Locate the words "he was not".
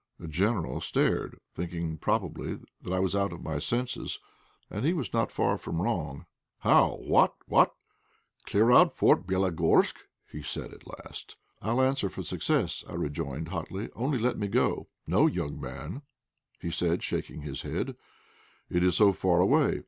4.83-5.31